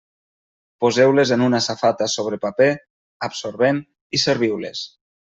[0.83, 2.69] Poseu-les en una safata sobre paper
[3.27, 3.83] absorbent
[4.19, 4.83] i serviu-les.